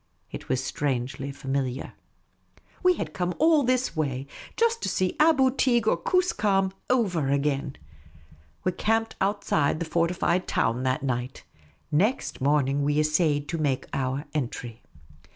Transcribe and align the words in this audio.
It 0.31 0.49
was 0.49 0.63
strangely 0.63 1.31
familiar. 1.31 1.93
We 2.81 2.95
had 2.95 3.13
come 3.13 3.35
all 3.37 3.61
this 3.61 3.95
way 3.95 4.25
just 4.57 4.81
to 4.81 4.89
see 4.89 5.15
Aboo 5.19 5.51
Teeg 5.51 5.87
or 5.87 5.95
Koos 5.95 6.33
kam 6.33 6.71
over 6.89 7.29
again! 7.29 7.75
We 8.63 8.71
camped 8.71 9.15
outside 9.21 9.79
the 9.79 9.85
fortified 9.85 10.47
town 10.47 10.81
that 10.81 11.03
night. 11.03 11.43
Next 11.91 12.41
monn'ng 12.41 12.81
we 12.81 12.99
essayed 12.99 13.47
to 13.49 13.59
make 13.59 13.85
our 13.93 14.25
entry. 14.33 14.81